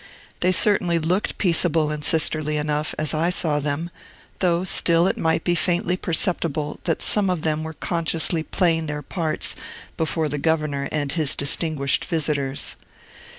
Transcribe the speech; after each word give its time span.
They 0.39 0.51
certainly 0.51 0.97
looked 0.97 1.37
peaceable 1.37 1.91
and 1.91 2.03
sisterly 2.03 2.57
enough, 2.57 2.95
as 2.97 3.13
I 3.13 3.29
saw 3.29 3.59
them, 3.59 3.91
though 4.39 4.63
still 4.63 5.05
it 5.05 5.15
might 5.15 5.43
be 5.43 5.53
faintly 5.53 5.95
perceptible 5.95 6.79
that 6.85 7.03
some 7.03 7.29
of 7.29 7.43
them 7.43 7.61
were 7.63 7.73
consciously 7.75 8.41
playing 8.41 8.87
their 8.87 9.03
parts 9.03 9.55
before 9.97 10.27
the 10.27 10.39
governor 10.39 10.89
and 10.91 11.11
his 11.11 11.35
distinguished 11.35 12.03
visitors. 12.05 12.77